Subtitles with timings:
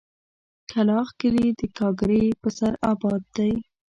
[0.71, 3.53] کلاخ کلي د گاگرې په سر اباد دی.